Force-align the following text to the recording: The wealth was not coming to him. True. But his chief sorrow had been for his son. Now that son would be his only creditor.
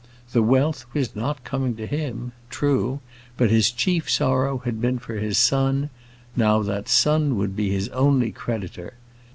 The 0.31 0.41
wealth 0.41 0.87
was 0.95 1.15
not 1.15 1.43
coming 1.43 1.75
to 1.75 1.85
him. 1.85 2.31
True. 2.49 3.01
But 3.37 3.51
his 3.51 3.69
chief 3.69 4.09
sorrow 4.09 4.57
had 4.65 4.81
been 4.81 4.97
for 4.97 5.17
his 5.17 5.37
son. 5.37 5.91
Now 6.35 6.63
that 6.63 6.89
son 6.89 7.37
would 7.37 7.55
be 7.55 7.69
his 7.69 7.87
only 7.89 8.31
creditor. 8.31 8.95